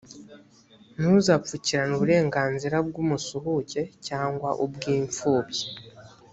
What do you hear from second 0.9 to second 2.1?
ntuzapfukirane